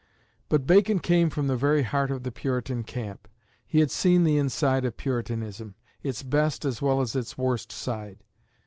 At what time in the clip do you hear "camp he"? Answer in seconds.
2.83-3.81